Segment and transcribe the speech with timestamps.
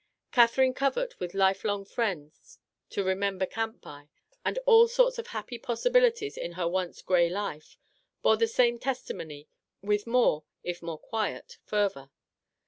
[0.31, 2.57] Katherine Covert, with life long friends
[2.89, 4.09] to" remember camp by,"
[4.43, 7.77] and all sorts of happy possibilities in her once gray life,
[8.23, 9.47] bore the same testimony
[9.83, 12.09] with more, if more quiet, fervour.